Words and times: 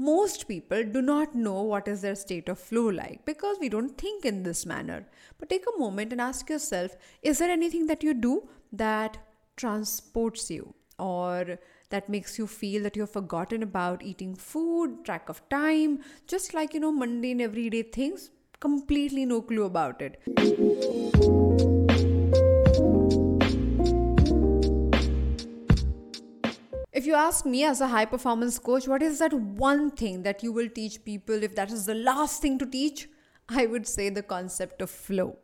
Most 0.00 0.48
people 0.48 0.82
do 0.82 1.02
not 1.02 1.34
know 1.34 1.60
what 1.60 1.86
is 1.86 2.00
their 2.00 2.14
state 2.14 2.48
of 2.48 2.58
flow 2.58 2.88
like 2.88 3.22
because 3.26 3.58
we 3.60 3.68
don't 3.68 3.98
think 3.98 4.24
in 4.24 4.44
this 4.44 4.64
manner. 4.64 5.04
But 5.38 5.50
take 5.50 5.66
a 5.66 5.78
moment 5.78 6.12
and 6.12 6.22
ask 6.22 6.48
yourself 6.48 6.96
is 7.20 7.38
there 7.38 7.50
anything 7.50 7.84
that 7.88 8.02
you 8.02 8.14
do 8.14 8.48
that 8.72 9.18
transports 9.58 10.50
you 10.50 10.74
or 10.98 11.58
that 11.90 12.08
makes 12.08 12.38
you 12.38 12.46
feel 12.46 12.82
that 12.84 12.96
you've 12.96 13.12
forgotten 13.12 13.62
about 13.62 14.02
eating 14.02 14.34
food, 14.34 15.04
track 15.04 15.28
of 15.28 15.46
time, 15.50 15.98
just 16.26 16.54
like, 16.54 16.72
you 16.72 16.80
know, 16.80 16.92
mundane 16.92 17.42
everyday 17.42 17.82
things, 17.82 18.30
completely 18.58 19.26
no 19.26 19.42
clue 19.42 19.64
about 19.64 20.00
it. 20.00 21.78
You 27.10 27.16
ask 27.16 27.44
me 27.44 27.64
as 27.64 27.80
a 27.80 27.88
high 27.88 28.04
performance 28.04 28.58
coach, 28.58 28.86
what 28.86 29.02
is 29.02 29.18
that 29.18 29.32
one 29.32 29.90
thing 29.90 30.22
that 30.22 30.42
you 30.44 30.52
will 30.52 30.68
teach 30.68 31.04
people 31.04 31.42
if 31.42 31.56
that 31.56 31.72
is 31.72 31.86
the 31.86 31.94
last 31.94 32.40
thing 32.40 32.58
to 32.58 32.66
teach? 32.66 33.08
I 33.48 33.66
would 33.66 33.86
say 33.86 34.10
the 34.10 34.22
concept 34.22 34.80
of 34.80 34.90
flow. 34.90 35.38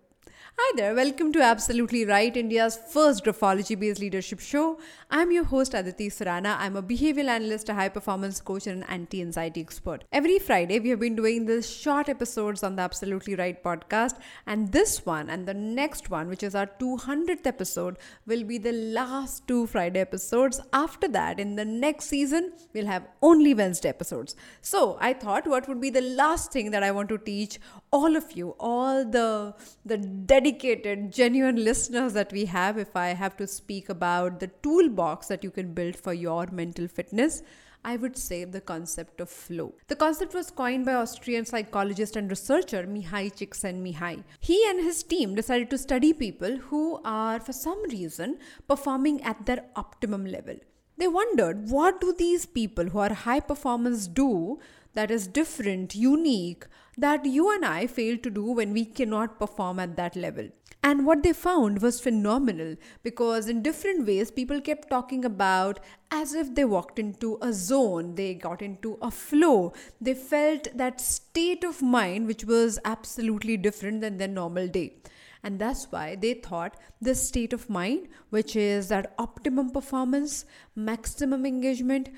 Hi 0.58 0.72
there, 0.74 0.94
welcome 0.94 1.32
to 1.34 1.42
Absolutely 1.42 2.06
Write, 2.06 2.34
India's 2.34 2.78
first 2.90 3.24
graphology 3.24 3.78
based 3.78 4.00
leadership 4.00 4.40
show. 4.40 4.78
I'm 5.10 5.30
your 5.30 5.44
host 5.44 5.74
Aditi 5.74 6.08
Surana. 6.08 6.56
I'm 6.58 6.76
a 6.76 6.82
behavioral 6.82 7.28
analyst, 7.28 7.68
a 7.68 7.74
high 7.74 7.90
performance 7.90 8.40
coach, 8.40 8.66
and 8.66 8.82
an 8.82 8.88
anti 8.88 9.20
anxiety 9.20 9.60
expert. 9.60 10.04
Every 10.12 10.38
Friday, 10.38 10.80
we 10.80 10.88
have 10.88 10.98
been 10.98 11.14
doing 11.14 11.44
these 11.44 11.68
short 11.70 12.08
episodes 12.08 12.62
on 12.62 12.76
the 12.76 12.82
Absolutely 12.82 13.34
Write 13.34 13.62
podcast, 13.62 14.18
and 14.46 14.72
this 14.72 15.04
one 15.04 15.28
and 15.28 15.46
the 15.46 15.52
next 15.52 16.08
one, 16.08 16.26
which 16.26 16.42
is 16.42 16.54
our 16.54 16.66
200th 16.80 17.46
episode, 17.46 17.98
will 18.26 18.42
be 18.42 18.56
the 18.56 18.72
last 18.72 19.46
two 19.46 19.66
Friday 19.66 20.00
episodes. 20.00 20.58
After 20.72 21.06
that, 21.08 21.38
in 21.38 21.56
the 21.56 21.66
next 21.66 22.06
season, 22.06 22.54
we'll 22.72 22.86
have 22.86 23.06
only 23.20 23.52
Wednesday 23.52 23.90
episodes. 23.90 24.34
So 24.62 24.96
I 25.02 25.12
thought, 25.12 25.46
what 25.46 25.68
would 25.68 25.82
be 25.82 25.90
the 25.90 26.00
last 26.00 26.50
thing 26.50 26.70
that 26.70 26.82
I 26.82 26.92
want 26.92 27.10
to 27.10 27.18
teach 27.18 27.60
all 27.92 28.16
of 28.16 28.32
you, 28.32 28.56
all 28.58 29.04
the 29.04 29.54
the 29.84 29.98
dedicated, 30.24 31.12
genuine 31.12 31.62
listeners 31.62 32.12
that 32.14 32.32
we 32.32 32.46
have, 32.46 32.78
if 32.78 32.96
I 32.96 33.08
have 33.08 33.36
to 33.36 33.46
speak 33.46 33.88
about 33.88 34.40
the 34.40 34.48
toolbox 34.62 35.28
that 35.28 35.44
you 35.44 35.50
can 35.50 35.74
build 35.74 35.96
for 35.96 36.14
your 36.14 36.46
mental 36.50 36.88
fitness, 36.88 37.42
I 37.84 37.96
would 37.96 38.16
say 38.16 38.44
the 38.44 38.60
concept 38.60 39.20
of 39.20 39.30
flow. 39.30 39.74
The 39.86 39.94
concept 39.94 40.34
was 40.34 40.50
coined 40.50 40.86
by 40.86 40.94
Austrian 40.94 41.44
psychologist 41.44 42.16
and 42.16 42.28
researcher 42.28 42.84
Mihai 42.84 43.32
Csikszentmihalyi. 43.32 44.24
He 44.40 44.64
and 44.68 44.82
his 44.82 45.02
team 45.04 45.36
decided 45.36 45.70
to 45.70 45.78
study 45.78 46.12
people 46.12 46.56
who 46.56 47.00
are, 47.04 47.38
for 47.38 47.52
some 47.52 47.80
reason, 47.90 48.38
performing 48.66 49.22
at 49.22 49.46
their 49.46 49.64
optimum 49.76 50.26
level. 50.26 50.56
They 50.98 51.06
wondered 51.06 51.70
what 51.70 52.00
do 52.00 52.12
these 52.12 52.46
people 52.46 52.86
who 52.86 52.98
are 52.98 53.12
high 53.12 53.40
performance 53.40 54.08
do 54.08 54.58
that 54.96 55.10
is 55.10 55.26
different, 55.26 55.94
unique, 55.94 56.66
that 56.98 57.24
you 57.24 57.54
and 57.54 57.64
I 57.64 57.86
fail 57.86 58.18
to 58.18 58.30
do 58.30 58.44
when 58.44 58.72
we 58.72 58.84
cannot 58.84 59.38
perform 59.38 59.78
at 59.78 59.96
that 59.96 60.16
level. 60.16 60.48
And 60.82 61.04
what 61.04 61.22
they 61.22 61.32
found 61.32 61.82
was 61.82 62.00
phenomenal 62.00 62.76
because, 63.02 63.48
in 63.48 63.62
different 63.62 64.06
ways, 64.06 64.30
people 64.30 64.60
kept 64.60 64.88
talking 64.88 65.24
about 65.24 65.80
as 66.10 66.32
if 66.32 66.54
they 66.54 66.64
walked 66.64 66.98
into 66.98 67.38
a 67.42 67.52
zone, 67.52 68.14
they 68.14 68.34
got 68.34 68.62
into 68.62 68.96
a 69.02 69.10
flow, 69.10 69.72
they 70.00 70.14
felt 70.14 70.68
that 70.74 71.00
state 71.00 71.64
of 71.64 71.82
mind 71.82 72.28
which 72.28 72.44
was 72.44 72.78
absolutely 72.84 73.56
different 73.56 74.00
than 74.00 74.16
their 74.16 74.28
normal 74.28 74.68
day. 74.68 74.94
And 75.42 75.58
that's 75.58 75.90
why 75.90 76.14
they 76.14 76.34
thought 76.34 76.76
this 77.00 77.26
state 77.26 77.52
of 77.52 77.68
mind, 77.68 78.08
which 78.30 78.56
is 78.56 78.88
that 78.88 79.12
optimum 79.18 79.70
performance, 79.70 80.44
maximum 80.74 81.44
engagement, 81.44 82.08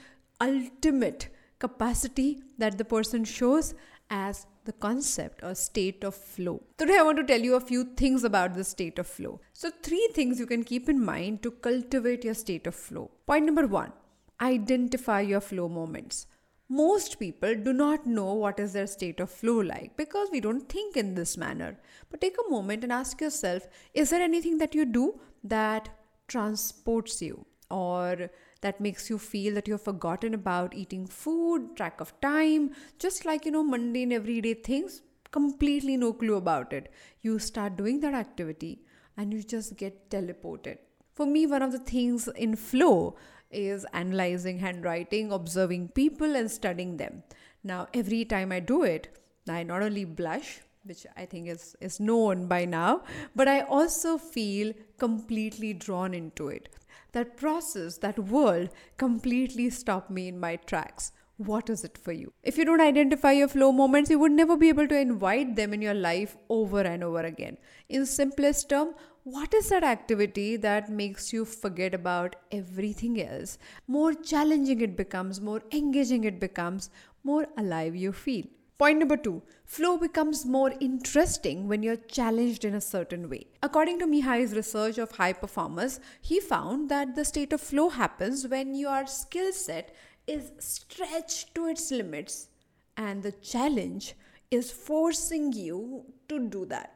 ultimate 0.41 1.29
capacity 1.59 2.42
that 2.59 2.78
the 2.78 2.84
person 2.84 3.25
shows 3.25 3.75
as 4.11 4.47
the 4.64 4.73
concept 4.73 5.42
or 5.42 5.55
state 5.55 6.05
of 6.05 6.15
flow. 6.15 6.62
Today, 6.77 6.98
I 6.98 7.03
want 7.03 7.19
to 7.19 7.25
tell 7.25 7.41
you 7.41 7.55
a 7.55 7.61
few 7.61 7.84
things 7.84 8.25
about 8.25 8.55
the 8.55 8.65
state 8.65 8.98
of 8.98 9.06
flow. 9.06 9.41
So, 9.53 9.70
three 9.83 10.09
things 10.15 10.38
you 10.38 10.47
can 10.47 10.65
keep 10.65 10.88
in 10.88 11.03
mind 11.05 11.43
to 11.43 11.50
cultivate 11.50 12.25
your 12.25 12.34
state 12.34 12.66
of 12.66 12.75
flow. 12.75 13.10
Point 13.27 13.47
number 13.47 13.66
one 13.66 13.93
identify 14.41 15.21
your 15.21 15.41
flow 15.41 15.69
moments. 15.69 16.27
Most 16.69 17.19
people 17.19 17.55
do 17.55 17.72
not 17.72 18.06
know 18.06 18.34
what 18.34 18.60
is 18.60 18.75
their 18.75 18.87
state 18.87 19.21
of 19.21 19.31
flow 19.31 19.59
like 19.59 19.97
because 19.97 20.28
we 20.31 20.41
don't 20.41 20.69
think 20.69 20.97
in 20.97 21.15
this 21.15 21.37
manner. 21.37 21.78
But 22.10 22.21
take 22.21 22.37
a 22.38 22.50
moment 22.50 22.84
and 22.84 22.93
ask 22.93 23.21
yourself 23.21 23.66
is 23.94 24.10
there 24.10 24.21
anything 24.21 24.59
that 24.59 24.75
you 24.75 24.84
do 24.84 25.19
that 25.43 25.88
transports 26.28 27.22
you 27.22 27.47
or 27.71 28.31
that 28.61 28.81
makes 28.81 29.09
you 29.09 29.19
feel 29.19 29.55
that 29.55 29.69
you've 29.69 29.83
forgotten 29.83 30.35
about 30.35 30.75
eating 30.75 31.07
food, 31.07 31.77
track 31.77 32.01
of 32.01 32.19
time, 32.21 32.71
just 32.99 33.25
like, 33.25 33.45
you 33.45 33.53
know, 33.53 33.63
mundane 33.63 34.13
everyday 34.13 34.55
things, 34.55 35.03
completely 35.31 35.97
no 35.97 36.13
clue 36.13 36.37
about 36.37 36.73
it. 36.73 36.91
You 37.23 37.39
start 37.39 37.77
doing 37.77 38.01
that 38.01 38.15
activity 38.15 38.81
and 39.17 39.33
you 39.33 39.43
just 39.43 39.77
get 39.77 40.11
teleported. 40.11 40.79
For 41.15 41.27
me, 41.27 41.47
one 41.47 41.63
of 41.63 41.73
the 41.73 41.79
things 41.79 42.29
in 42.29 42.57
flow 42.57 43.17
is 43.51 43.87
analyzing 43.93 44.59
handwriting, 44.59 45.33
observing 45.33 45.89
people, 45.89 46.37
and 46.37 46.51
studying 46.51 46.97
them. 46.97 47.23
Now, 47.65 47.89
every 47.95 48.25
time 48.25 48.53
I 48.53 48.61
do 48.61 48.83
it, 48.83 49.19
I 49.49 49.63
not 49.63 49.83
only 49.83 50.05
blush, 50.05 50.61
which 50.85 51.07
I 51.17 51.27
think 51.27 51.49
is, 51.49 51.77
is 51.81 51.99
known 51.99 52.47
by 52.47 52.65
now, 52.65 53.03
but 53.35 53.49
I 53.49 53.63
also 53.63 54.17
feel 54.19 54.73
completely 54.99 55.73
drawn 55.73 56.15
into 56.15 56.49
it 56.49 56.69
that 57.13 57.37
process, 57.37 57.99
that 57.99 58.19
world 58.19 58.71
completely 58.97 59.71
stopped 59.71 60.11
me 60.11 60.29
in 60.29 60.39
my 60.39 60.57
tracks. 60.57 61.13
What 61.37 61.71
is 61.71 61.85
it 61.85 61.97
for 61.97 62.11
you? 62.13 62.33
If 62.43 62.59
you 62.59 62.65
don't 62.65 62.81
identify 62.81 63.33
your 63.33 63.47
flow 63.47 63.71
moments, 63.71 64.11
you 64.11 64.19
would 64.19 64.33
never 64.33 64.57
be 64.57 64.69
able 64.69 64.89
to 64.89 64.99
invite 64.99 65.55
them 65.55 65.73
in 65.73 65.81
your 65.81 65.95
life 65.95 66.37
over 66.49 66.81
and 66.81 67.05
over 67.05 67.21
again. 67.21 67.59
In 67.89 68.07
simplest 68.07 68.69
term, 68.69 68.95
what 69.23 69.55
is 69.55 69.69
that 69.69 69.85
activity 69.85 70.57
that 70.57 70.91
makes 70.91 71.33
you 71.33 71.45
forget 71.45 71.95
about 71.95 72.35
everything 72.51 73.23
else? 73.23 73.59
More 73.87 74.15
challenging 74.15 74.81
it 74.81 74.97
becomes, 74.97 75.41
more 75.41 75.63
engaging 75.71 76.25
it 76.25 76.41
becomes, 76.41 76.91
more 77.23 77.47
alive 77.57 77.95
you 77.95 78.13
feel. 78.13 78.47
Point 78.78 79.00
number 79.00 79.16
two 79.16 79.43
flow 79.65 79.99
becomes 79.99 80.47
more 80.47 80.72
interesting 80.78 81.66
when 81.66 81.83
you're 81.83 81.97
challenged 81.97 82.65
in 82.65 82.77
a 82.77 82.81
certain 82.81 83.28
way. 83.28 83.49
According 83.61 83.99
to 83.99 84.06
Mihai's 84.06 84.55
research 84.55 84.99
of 84.99 85.11
high 85.11 85.33
performers, 85.33 85.99
he 86.21 86.39
found 86.39 86.89
that 86.89 87.16
the 87.16 87.25
state 87.25 87.53
of 87.53 87.61
flow 87.61 87.89
happens 87.89 88.47
when 88.47 88.77
your 88.77 89.05
skill 89.09 89.53
set 89.53 89.93
is 90.28 90.53
stretched 90.61 91.56
to 91.56 91.66
its 91.66 91.91
limits 91.91 92.50
and 92.97 93.25
the 93.25 93.33
challenge 93.33 94.15
is 94.53 94.71
forcing 94.71 95.53
you 95.53 96.05
to 96.28 96.49
do 96.49 96.65
that. 96.66 96.95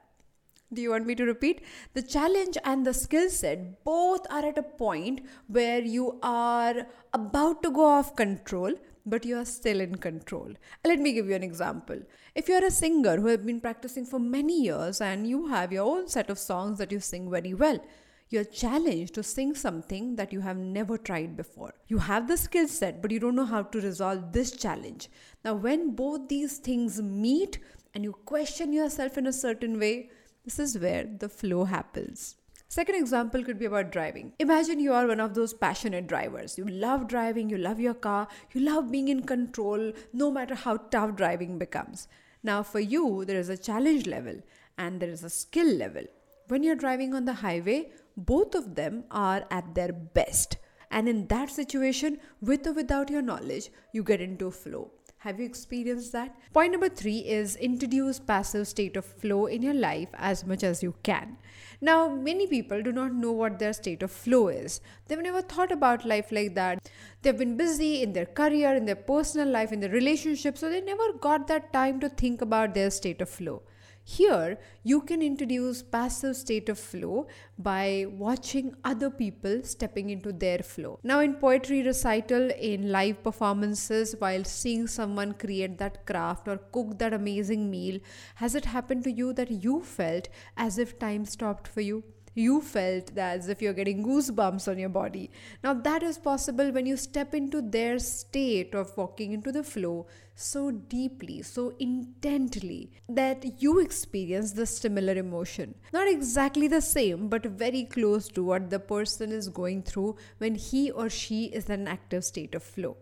Do 0.73 0.81
you 0.81 0.91
want 0.91 1.07
me 1.07 1.17
to 1.17 1.25
repeat? 1.25 1.63
The 1.95 2.03
challenge 2.03 2.57
and 2.65 2.87
the 2.87 2.95
skill 2.95 3.29
set 3.29 3.83
both 3.85 4.25
are 4.31 4.47
at 4.47 4.57
a 4.57 4.63
point 4.63 5.23
where 5.49 5.81
you 5.81 6.21
are 6.23 6.87
about 7.13 7.63
to 7.65 7.71
go 7.73 7.85
off 7.85 8.15
control 8.15 8.73
but 9.05 9.25
you 9.25 9.37
are 9.37 9.45
still 9.45 9.81
in 9.81 9.97
control. 9.97 10.53
Let 10.85 10.99
me 10.99 11.13
give 11.13 11.29
you 11.29 11.35
an 11.35 11.43
example. 11.43 12.01
If 12.35 12.49
you're 12.49 12.65
a 12.65 12.71
singer 12.71 13.17
who 13.17 13.27
have 13.27 13.45
been 13.45 13.61
practicing 13.61 14.07
for 14.07 14.19
many 14.19 14.63
years 14.63 15.01
and 15.01 15.27
you 15.27 15.49
have 15.49 15.73
your 15.73 15.85
own 15.85 16.09
set 16.09 16.31
of 16.31 16.39
songs 16.39 16.79
that 16.79 16.93
you 16.93 17.01
sing 17.01 17.31
very 17.31 17.55
well, 17.55 17.81
you're 18.29 18.45
challenged 18.45 19.15
to 19.15 19.23
sing 19.23 19.55
something 19.55 20.17
that 20.17 20.33
you 20.33 20.41
have 20.41 20.57
never 20.57 20.97
tried 20.97 21.37
before. 21.37 21.75
You 21.87 21.99
have 21.99 22.29
the 22.29 22.39
skill 22.39 22.67
set, 22.67 23.03
but 23.03 23.11
you 23.11 23.21
don't 23.21 23.37
know 23.37 23.45
how 23.45 23.63
to 23.63 23.81
resolve 23.81 24.33
this 24.33 24.53
challenge. 24.53 25.11
Now, 25.45 25.55
when 25.55 25.95
both 25.95 26.29
these 26.29 26.57
things 26.57 27.03
meet 27.03 27.59
and 27.93 28.05
you 28.05 28.13
question 28.13 28.73
yourself 28.73 29.19
in 29.19 29.27
a 29.27 29.33
certain 29.35 29.79
way, 29.79 30.09
this 30.45 30.59
is 30.59 30.79
where 30.79 31.05
the 31.05 31.29
flow 31.29 31.65
happens. 31.65 32.37
Second 32.73 32.95
example 32.95 33.45
could 33.45 33.59
be 33.59 33.67
about 33.67 33.93
driving. 33.93 34.33
Imagine 34.39 34.81
you 34.81 34.95
are 34.95 35.07
one 35.07 35.21
of 35.21 35.35
those 35.35 35.53
passionate 35.53 36.07
drivers. 36.07 36.57
You 36.57 36.65
love 36.65 37.07
driving, 37.07 37.51
you 37.51 37.59
love 37.59 37.79
your 37.79 37.93
car, 37.93 38.29
you 38.53 38.63
love 38.63 38.91
being 38.91 39.09
in 39.09 39.25
control, 39.25 39.93
no 40.15 40.31
matter 40.31 40.55
how 40.55 40.79
tough 40.79 41.15
driving 41.15 41.59
becomes. 41.59 42.09
Now, 42.43 42.63
for 42.63 42.81
you, 42.81 43.27
there 43.27 43.39
is 43.39 43.51
a 43.51 43.59
challenge 43.59 44.07
level 44.07 44.37
and 44.79 45.01
there 45.03 45.11
is 45.11 45.23
a 45.23 45.29
skill 45.29 45.71
level. 45.71 46.05
When 46.49 46.63
you're 46.63 46.75
driving 46.75 47.13
on 47.13 47.27
the 47.27 47.35
highway, 47.35 47.91
both 48.17 48.55
of 48.55 48.75
them 48.75 49.05
are 49.11 49.45
at 49.51 49.75
their 49.75 49.93
best. 49.93 50.57
And 50.91 51.11
in 51.11 51.27
that 51.27 51.51
situation, 51.51 52.21
with 52.41 52.67
or 52.67 52.73
without 52.73 53.11
your 53.11 53.21
knowledge, 53.21 53.69
you 53.93 54.03
get 54.03 54.23
into 54.23 54.51
flow. 54.51 54.93
Have 55.23 55.39
you 55.39 55.47
experienced 55.47 56.11
that? 56.15 56.35
Point 56.53 56.73
number 56.73 56.89
three 56.89 57.19
is 57.19 57.55
introduce 57.55 58.19
passive 58.19 58.67
state 58.67 58.97
of 58.97 59.05
flow 59.05 59.47
in 59.47 59.63
your 59.63 59.73
life 59.73 60.09
as 60.15 60.45
much 60.45 60.65
as 60.65 60.83
you 60.83 60.97
can. 61.05 61.37
Now, 61.81 62.09
many 62.09 62.49
people 62.49 62.83
do 62.83 62.91
not 62.91 63.15
know 63.15 63.31
what 63.31 63.61
their 63.61 63.73
state 63.73 64.03
of 64.03 64.11
flow 64.11 64.49
is. 64.49 64.81
They've 65.07 65.23
never 65.23 65.41
thought 65.41 65.71
about 65.71 66.05
life 66.05 66.33
like 66.33 66.57
that. 66.57 66.91
They've 67.23 67.39
been 67.39 67.57
busy 67.57 68.03
in 68.03 68.15
their 68.15 68.27
career, 68.27 68.75
in 68.75 68.85
their 68.85 68.97
personal 68.97 69.47
life, 69.47 69.71
in 69.71 69.79
their 69.79 69.91
relationship, 69.91 70.59
so 70.59 70.69
they 70.69 70.81
never 70.81 71.13
got 71.13 71.47
that 71.47 71.73
time 71.73 72.01
to 72.01 72.09
think 72.09 72.43
about 72.43 72.75
their 72.75 72.91
state 72.91 73.21
of 73.21 73.29
flow. 73.29 73.63
Here, 74.05 74.59
you 74.83 75.01
can 75.01 75.23
introduce 75.23 75.83
passive 75.83 76.37
state 76.37 76.69
of 76.69 76.79
flow 76.79 77.29
by 77.57 78.07
watching 78.11 78.75
other 78.85 79.11
people 79.11 79.63
stepping 79.63 80.11
into 80.11 80.33
their 80.33 80.59
flow. 80.59 80.99
Now, 81.05 81.21
in 81.21 81.35
poetry 81.35 81.83
recital, 81.83 82.51
in 82.51 82.91
live 82.91 83.23
performances, 83.23 84.17
while 84.19 84.45
seeing 84.45 84.89
someone 84.89 85.35
create 85.35 85.79
that 85.79 86.05
craft 86.05 86.49
or 86.49 86.59
cook 86.59 86.99
that 86.99 87.15
amazing 87.15 87.71
meal, 87.71 88.01
has 88.37 88.55
it 88.57 88.65
happened 88.65 89.05
to 89.05 89.13
you 89.13 89.33
that 89.35 89.51
you 89.51 89.83
felt 89.83 90.29
as 90.57 90.79
if 90.79 90.99
time 90.99 91.25
stopped 91.25 91.69
for 91.69 91.81
you? 91.81 92.03
You 92.35 92.61
felt 92.61 93.15
that 93.15 93.39
as 93.39 93.49
if 93.49 93.61
you're 93.61 93.73
getting 93.73 94.05
goosebumps 94.05 94.69
on 94.69 94.79
your 94.79 94.89
body. 94.89 95.31
Now, 95.63 95.75
that 95.75 96.03
is 96.03 96.19
possible 96.19 96.71
when 96.71 96.87
you 96.87 96.97
step 96.97 97.35
into 97.35 97.61
their 97.61 97.99
state 97.99 98.75
of 98.75 98.97
walking 98.97 99.33
into 99.33 99.53
the 99.53 99.63
flow 99.63 100.07
so 100.35 100.71
deeply, 100.71 101.43
so 101.43 101.75
intently, 101.79 102.91
that 103.09 103.63
you 103.63 103.79
experience 103.81 104.53
the 104.53 104.67
similar 104.67 105.15
emotion. 105.15 105.75
Not 105.93 106.09
exactly 106.09 106.69
the 106.69 106.81
same, 106.81 107.29
but 107.29 107.45
very 107.45 107.85
close 107.85 108.29
to 108.29 108.43
what 108.43 108.71
the 108.71 108.81
person 108.81 109.31
is 109.31 109.49
going 109.49 109.83
through 109.83 110.17
when 110.39 110.55
he 110.55 110.91
or 110.91 111.11
she 111.11 111.45
is 111.47 111.67
in 111.67 111.81
an 111.81 111.89
active 111.89 112.25
state 112.25 112.55
of 112.55 112.63
flow. 112.63 112.97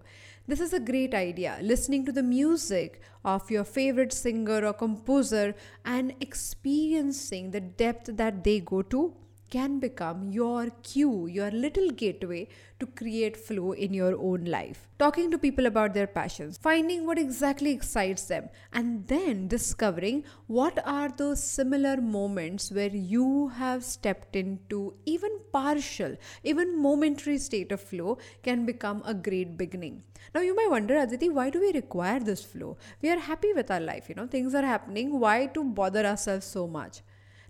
This 0.46 0.60
is 0.60 0.72
a 0.72 0.80
great 0.80 1.14
idea. 1.14 1.58
Listening 1.62 2.04
to 2.06 2.12
the 2.12 2.22
music 2.22 3.00
of 3.24 3.50
your 3.50 3.64
favorite 3.64 4.12
singer 4.12 4.66
or 4.66 4.72
composer 4.72 5.54
and 5.84 6.14
experiencing 6.20 7.50
the 7.50 7.60
depth 7.60 8.16
that 8.16 8.42
they 8.42 8.60
go 8.60 8.82
to 8.82 9.14
can 9.50 9.80
become 9.80 10.30
your 10.30 10.70
cue, 10.82 11.26
your 11.26 11.50
little 11.50 11.90
gateway 11.90 12.48
to 12.78 12.86
create 12.86 13.36
flow 13.36 13.72
in 13.72 13.92
your 13.92 14.16
own 14.18 14.44
life. 14.44 14.88
Talking 14.98 15.30
to 15.30 15.38
people 15.38 15.66
about 15.66 15.92
their 15.92 16.06
passions, 16.06 16.56
finding 16.56 17.06
what 17.06 17.18
exactly 17.18 17.72
excites 17.72 18.24
them, 18.24 18.48
and 18.72 19.06
then 19.08 19.48
discovering 19.48 20.24
what 20.46 20.78
are 20.86 21.08
those 21.08 21.42
similar 21.42 21.96
moments 22.00 22.70
where 22.70 22.90
you 22.90 23.48
have 23.48 23.84
stepped 23.84 24.36
into 24.36 24.94
even 25.04 25.30
partial, 25.52 26.16
even 26.44 26.80
momentary 26.80 27.38
state 27.38 27.72
of 27.72 27.80
flow 27.80 28.18
can 28.42 28.64
become 28.64 29.02
a 29.04 29.14
great 29.14 29.56
beginning. 29.58 30.02
Now, 30.34 30.42
you 30.42 30.54
might 30.54 30.70
wonder, 30.70 30.96
Aditi, 30.96 31.28
why 31.28 31.50
do 31.50 31.60
we 31.60 31.72
require 31.72 32.20
this 32.20 32.44
flow? 32.44 32.76
We 33.02 33.10
are 33.10 33.18
happy 33.18 33.52
with 33.52 33.70
our 33.70 33.80
life, 33.80 34.08
you 34.08 34.14
know, 34.14 34.26
things 34.26 34.54
are 34.54 34.64
happening. 34.64 35.18
Why 35.18 35.46
to 35.46 35.64
bother 35.64 36.06
ourselves 36.06 36.46
so 36.46 36.66
much? 36.66 37.00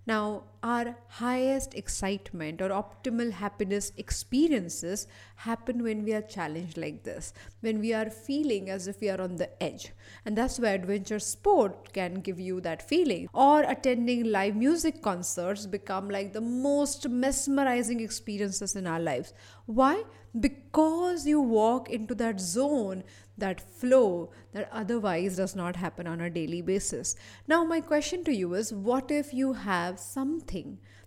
Now, 0.07 0.43
our 0.63 0.95
highest 1.07 1.73
excitement 1.73 2.61
or 2.61 2.69
optimal 2.69 3.31
happiness 3.31 3.91
experiences 3.97 5.07
happen 5.35 5.81
when 5.83 6.03
we 6.03 6.13
are 6.13 6.21
challenged 6.21 6.77
like 6.77 7.03
this, 7.03 7.33
when 7.61 7.79
we 7.79 7.93
are 7.93 8.09
feeling 8.09 8.69
as 8.69 8.87
if 8.87 9.01
we 9.01 9.09
are 9.09 9.19
on 9.19 9.37
the 9.37 9.63
edge. 9.63 9.91
And 10.25 10.37
that's 10.37 10.59
where 10.59 10.75
adventure 10.75 11.19
sport 11.19 11.93
can 11.93 12.21
give 12.21 12.39
you 12.39 12.61
that 12.61 12.87
feeling. 12.87 13.27
Or 13.33 13.61
attending 13.61 14.25
live 14.25 14.55
music 14.55 15.01
concerts 15.01 15.65
become 15.65 16.09
like 16.09 16.33
the 16.33 16.41
most 16.41 17.09
mesmerizing 17.09 17.99
experiences 17.99 18.75
in 18.75 18.85
our 18.85 18.99
lives. 18.99 19.33
Why? 19.65 20.03
Because 20.39 21.25
you 21.25 21.41
walk 21.41 21.89
into 21.89 22.15
that 22.15 22.39
zone 22.39 23.03
that 23.37 23.59
flow 23.59 24.31
that 24.53 24.69
otherwise 24.71 25.35
does 25.37 25.55
not 25.55 25.75
happen 25.75 26.07
on 26.07 26.21
a 26.21 26.29
daily 26.29 26.61
basis. 26.61 27.15
Now, 27.47 27.63
my 27.63 27.81
question 27.81 28.23
to 28.25 28.33
you 28.33 28.53
is 28.53 28.73
what 28.73 29.11
if 29.11 29.33
you 29.33 29.53
have 29.53 29.99
something 29.99 30.50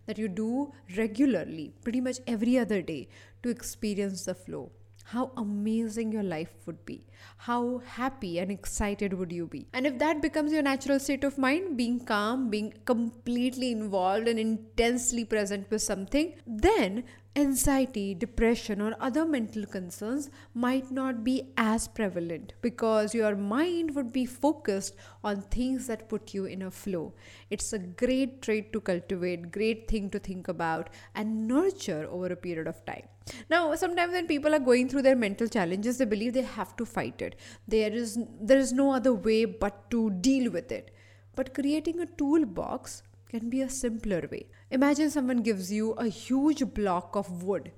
that 0.07 0.19
you 0.19 0.29
do 0.29 0.73
regularly, 0.97 1.73
pretty 1.83 2.01
much 2.01 2.19
every 2.27 2.59
other 2.59 2.83
day, 2.83 3.09
to 3.43 3.49
experience 3.49 4.25
the 4.25 4.35
flow? 4.35 4.71
How 5.07 5.33
amazing 5.37 6.13
your 6.13 6.23
life 6.23 6.53
would 6.67 6.85
be. 6.87 7.07
How 7.37 7.83
happy 7.85 8.39
and 8.39 8.51
excited 8.51 9.13
would 9.13 9.33
you 9.33 9.47
be? 9.47 9.67
And 9.75 9.87
if 9.87 9.99
that 9.99 10.23
becomes 10.23 10.51
your 10.51 10.63
natural 10.63 10.99
state 10.99 11.25
of 11.25 11.37
mind, 11.37 11.77
being 11.77 12.01
calm, 12.01 12.49
being 12.49 12.73
completely 12.87 13.71
involved 13.71 14.29
and 14.29 14.39
intensely 14.39 15.25
present 15.27 15.71
with 15.71 15.83
something, 15.83 16.35
then 16.47 17.05
anxiety, 17.37 18.15
depression, 18.15 18.81
or 18.81 18.95
other 19.01 19.25
mental 19.27 19.67
concerns 19.67 20.31
might 20.55 20.91
not 20.91 21.25
be 21.25 21.53
as 21.57 21.89
prevalent 21.89 22.55
because 22.63 23.15
your 23.15 23.35
mind 23.35 23.95
would 23.95 24.13
be 24.13 24.25
focused 24.25 24.95
on 25.23 25.43
things 25.43 25.87
that 25.89 26.09
put 26.09 26.33
you 26.33 26.45
in 26.45 26.63
a 26.63 26.71
flow. 26.71 27.13
It's 27.51 27.73
a 27.73 27.79
great 27.79 28.41
trait 28.43 28.73
to 28.73 28.81
cultivate, 28.81 29.51
great 29.51 29.89
thing 29.89 30.11
to 30.11 30.19
think 30.19 30.49
about, 30.49 30.91
and 31.15 31.49
nurture 31.49 32.07
over 32.09 32.27
a 32.27 32.37
period 32.37 32.69
of 32.69 32.85
time. 32.85 33.09
Now, 33.51 33.75
sometimes 33.75 34.13
when 34.13 34.27
people 34.27 34.55
are 34.55 34.61
going 34.61 34.89
through 34.89 35.03
their 35.03 35.17
mental 35.17 35.49
challenges, 35.49 35.99
they 35.99 36.05
believe 36.05 36.35
they 36.35 36.43
have 36.43 36.77
to 36.77 36.85
fight 36.85 37.21
it. 37.21 37.37
There 37.67 37.93
is 37.93 38.19
there 38.41 38.59
is 38.59 38.73
no 38.73 38.93
other 38.93 39.15
way 39.15 39.45
but 39.45 39.91
to 39.91 40.11
deal 40.11 40.51
with 40.51 40.71
it. 40.71 40.95
But 41.35 41.55
creating 41.55 42.01
a 42.01 42.07
toolbox 42.07 43.03
can 43.35 43.51
be 43.51 43.63
a 43.63 43.69
simpler 43.69 44.23
way. 44.31 44.47
Imagine 44.71 45.11
someone 45.11 45.43
gives 45.43 45.73
you 45.73 45.93
a 45.93 46.07
huge 46.07 46.63
block 46.73 47.17
of 47.17 47.43
wood, 47.43 47.73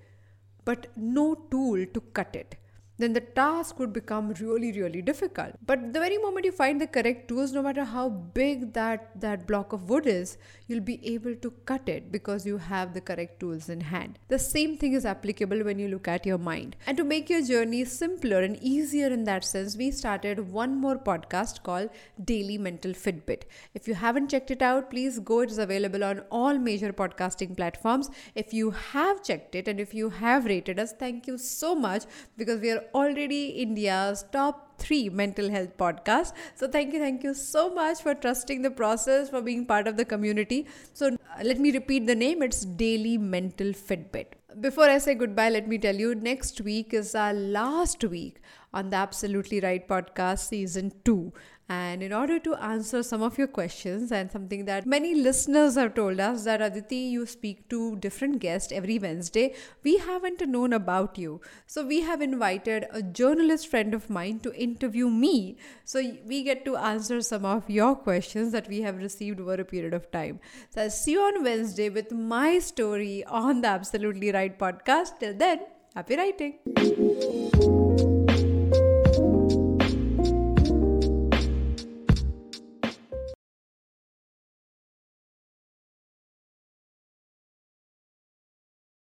but 0.67 0.88
no 0.97 1.35
tool 1.50 1.87
to 1.94 2.00
cut 2.12 2.37
it 2.37 2.56
then 2.98 3.12
the 3.12 3.20
task 3.20 3.78
would 3.78 3.93
become 3.93 4.32
really 4.40 4.72
really 4.72 5.02
difficult. 5.02 5.52
But 5.64 5.93
the 5.93 6.00
very 6.00 6.19
moment 6.19 6.46
you 6.46 6.52
find 6.52 6.81
the 6.81 6.87
correct 6.87 7.28
tools 7.28 7.52
no 7.52 7.62
matter 7.62 7.84
how 7.84 8.08
big 8.08 8.72
that 8.75 9.20
that 9.20 9.46
block 9.46 9.72
of 9.72 9.88
wood 9.88 10.06
is 10.06 10.38
you'll 10.66 10.81
be 10.81 10.98
able 11.14 11.34
to 11.37 11.50
cut 11.64 11.88
it 11.88 12.10
because 12.10 12.46
you 12.46 12.58
have 12.58 12.94
the 12.94 13.00
correct 13.00 13.38
tools 13.40 13.69
in 13.69 13.81
hand. 13.81 14.19
The 14.28 14.38
same 14.38 14.76
thing 14.76 14.94
is 14.94 15.06
applicable 15.06 15.62
when 15.64 15.78
you 15.78 15.88
look 15.88 16.08
at 16.08 16.26
your 16.26 16.38
mind. 16.38 16.76
And 16.87 16.96
to 16.96 17.04
make 17.04 17.31
your 17.31 17.43
journey 17.43 17.84
simpler 17.84 18.43
and 18.43 18.56
easier 18.62 19.08
in 19.08 19.25
that 19.25 19.44
sense 19.44 19.76
we 19.76 19.90
started 19.90 20.52
one 20.52 20.75
more 20.81 20.96
podcast 20.96 21.62
called 21.62 21.90
daily 22.25 22.58
mental 22.58 22.93
fitbit. 22.93 23.43
If 23.75 23.87
you 23.87 23.94
haven't 23.94 24.31
checked 24.31 24.50
it 24.50 24.62
out 24.62 24.90
please 24.90 25.19
go. 25.19 25.40
It 25.40 25.50
is 25.50 25.58
available 25.58 26.02
on 26.02 26.20
all 26.31 26.58
major 26.58 26.93
podcasting 26.93 27.56
platforms. 27.56 28.10
If 28.34 28.52
you 28.54 28.70
have 28.70 29.22
checked 29.22 29.54
it 29.54 29.69
and 29.69 29.78
if 29.78 29.94
you 29.94 30.10
have 30.10 30.46
rated 30.46 30.78
us 30.78 30.93
thank 30.93 31.26
you 31.26 31.38
so 31.38 31.75
much 31.75 32.04
because 32.37 32.60
we 32.60 32.70
are 32.70 32.82
already 32.94 33.48
India's 33.48 34.24
top 34.32 34.78
three 34.78 35.08
mental 35.08 35.48
health 35.50 35.76
podcast. 35.78 36.32
So 36.54 36.68
thank 36.68 36.92
you, 36.92 36.98
thank 36.98 37.22
you 37.22 37.34
so 37.34 37.72
much 37.74 38.02
for 38.02 38.14
trusting 38.14 38.62
the 38.62 38.70
process, 38.70 39.30
for 39.30 39.40
being 39.40 39.66
part 39.66 39.88
of 39.88 39.96
the 39.96 40.04
community. 40.04 40.66
So 40.92 41.08
uh, 41.08 41.42
let 41.42 41.58
me 41.58 41.72
repeat 41.72 42.06
the 42.06 42.14
name. 42.14 42.42
It's 42.42 42.64
Daily 42.64 43.16
Mental 43.18 43.68
Fitbit. 43.68 44.26
Before 44.60 44.84
I 44.84 44.98
say 44.98 45.14
goodbye, 45.14 45.50
let 45.50 45.68
me 45.68 45.76
tell 45.76 45.94
you 45.94 46.14
next 46.14 46.60
week 46.62 46.94
is 46.94 47.14
our 47.14 47.34
last 47.34 48.04
week 48.04 48.40
on 48.72 48.90
the 48.90 48.96
Absolutely 48.96 49.60
Write 49.60 49.88
podcast, 49.88 50.48
season 50.48 50.92
two. 51.04 51.32
And 51.68 52.00
in 52.00 52.12
order 52.12 52.38
to 52.38 52.54
answer 52.54 53.02
some 53.02 53.22
of 53.22 53.38
your 53.38 53.48
questions, 53.48 54.12
and 54.12 54.30
something 54.30 54.66
that 54.66 54.86
many 54.86 55.16
listeners 55.16 55.74
have 55.74 55.94
told 55.94 56.20
us 56.20 56.44
that 56.44 56.62
Aditi, 56.62 56.96
you 56.96 57.26
speak 57.26 57.68
to 57.70 57.96
different 57.96 58.38
guests 58.38 58.70
every 58.70 59.00
Wednesday, 59.00 59.52
we 59.82 59.98
haven't 59.98 60.48
known 60.48 60.72
about 60.72 61.18
you. 61.18 61.40
So 61.66 61.84
we 61.84 62.02
have 62.02 62.22
invited 62.22 62.86
a 62.92 63.02
journalist 63.02 63.66
friend 63.66 63.94
of 63.94 64.08
mine 64.08 64.38
to 64.40 64.54
interview 64.54 65.10
me. 65.10 65.56
So 65.84 66.00
we 66.24 66.44
get 66.44 66.64
to 66.66 66.76
answer 66.76 67.20
some 67.20 67.44
of 67.44 67.69
your 67.69 67.96
questions 67.96 68.52
that 68.52 68.69
we 68.69 68.82
have 68.82 68.98
received 68.98 69.41
over 69.41 69.55
a 69.55 69.64
period 69.64 69.93
of 69.93 70.08
time. 70.12 70.38
So 70.70 70.82
I'll 70.82 70.91
see 70.91 71.12
you 71.12 71.20
on 71.20 71.43
Wednesday 71.43 71.88
with 71.88 72.12
my 72.12 72.60
story 72.60 73.24
on 73.24 73.62
the 73.62 73.69
Absolutely 73.69 74.31
Write 74.31 74.56
podcast. 74.56 75.19
Till 75.19 75.34
then, 75.34 75.62
happy 75.96 76.17
writing. 76.17 78.16